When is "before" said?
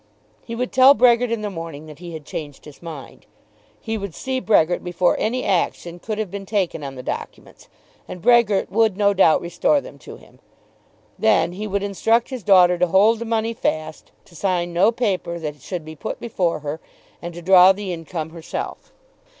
4.83-5.15, 16.19-16.61